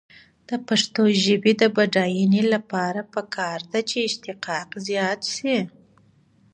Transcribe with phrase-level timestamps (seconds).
[0.49, 5.57] د پښتو ژبې د بډاینې لپاره پکار ده چې اشتقاق زیات شي.